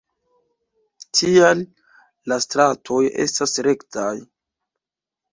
Tial 1.17 1.59
la 2.33 2.37
stratoj 2.45 3.01
estas 3.25 3.53
rektaj. 3.69 4.09